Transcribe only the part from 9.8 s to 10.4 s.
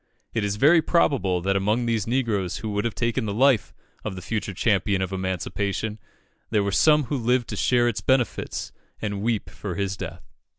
death.